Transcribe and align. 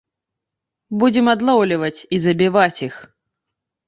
Будзем 1.03 1.29
адлоўліваць 1.33 1.97
і 2.17 2.19
забіваць 2.25 2.81
іх. 2.87 2.95